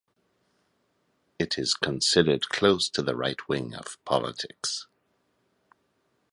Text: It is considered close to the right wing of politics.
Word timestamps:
It 1.37 1.59
is 1.59 1.75
considered 1.75 2.49
close 2.49 2.89
to 2.89 3.03
the 3.03 3.15
right 3.15 3.47
wing 3.47 3.75
of 3.75 4.03
politics. 4.03 4.87